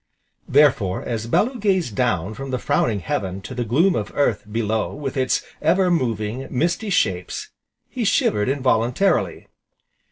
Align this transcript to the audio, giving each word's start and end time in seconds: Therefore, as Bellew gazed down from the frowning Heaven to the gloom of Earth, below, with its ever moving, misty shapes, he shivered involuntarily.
Therefore, 0.49 1.03
as 1.03 1.27
Bellew 1.27 1.59
gazed 1.59 1.95
down 1.95 2.33
from 2.33 2.49
the 2.49 2.57
frowning 2.57 3.01
Heaven 3.01 3.39
to 3.41 3.53
the 3.53 3.63
gloom 3.63 3.93
of 3.93 4.11
Earth, 4.15 4.43
below, 4.51 4.95
with 4.95 5.15
its 5.15 5.43
ever 5.61 5.91
moving, 5.91 6.47
misty 6.49 6.89
shapes, 6.89 7.49
he 7.87 8.03
shivered 8.03 8.49
involuntarily. 8.49 9.47